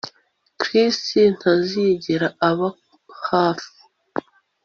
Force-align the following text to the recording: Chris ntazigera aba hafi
Chris 0.59 0.99
ntazigera 1.39 2.27
aba 2.49 2.69
hafi 3.27 3.69